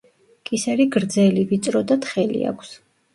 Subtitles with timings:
[0.49, 2.73] კისერი გრძელი, ვიწრო და თხელი აქვს.